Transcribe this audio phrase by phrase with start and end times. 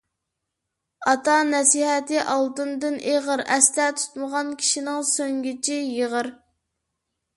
[1.11, 6.33] ئاتا نەسىھەتى ئالتۇندىن ئېغىر، ئەستە تۇتمىغان كىشىنىڭ سۆڭگىچى يېغىر.